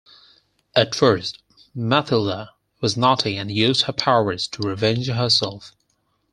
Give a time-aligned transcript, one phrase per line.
[0.75, 1.37] At first,
[1.75, 5.75] Matilda was naughty and used her powers to revenge herself.